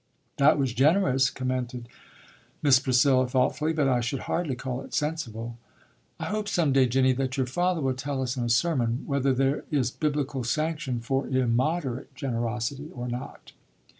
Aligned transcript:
"That 0.37 0.57
was 0.57 0.73
generous," 0.73 1.29
commented 1.29 1.87
Miss 2.63 2.79
Priscilla 2.79 3.27
thoughtfully, 3.27 3.71
"but 3.71 3.87
I 3.87 3.99
should 4.01 4.21
hardly 4.21 4.55
call 4.55 4.81
it 4.81 4.95
sensible. 4.95 5.59
I 6.19 6.25
hope 6.25 6.47
some 6.49 6.73
day, 6.73 6.87
Jinny, 6.87 7.13
that 7.13 7.37
your 7.37 7.45
father 7.45 7.81
will 7.81 7.93
tell 7.93 8.23
us 8.23 8.35
in 8.35 8.43
a 8.43 8.49
sermon 8.49 9.03
whether 9.05 9.31
there 9.31 9.63
is 9.69 9.91
biblical 9.91 10.43
sanction 10.43 11.01
for 11.01 11.27
immoderate 11.27 12.15
generosity 12.15 12.89
or 12.91 13.07
not." 13.07 13.51